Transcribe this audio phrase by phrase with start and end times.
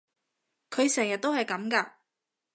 [0.71, 1.91] 佢成日都係噉㗎？